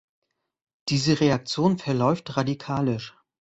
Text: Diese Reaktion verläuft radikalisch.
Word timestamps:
Diese 0.89 1.19
Reaktion 1.19 1.77
verläuft 1.77 2.35
radikalisch. 2.35 3.15